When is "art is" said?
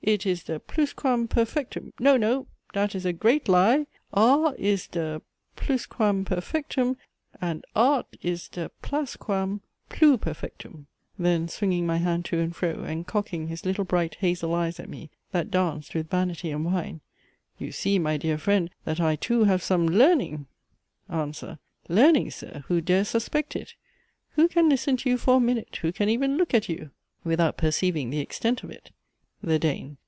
7.76-8.48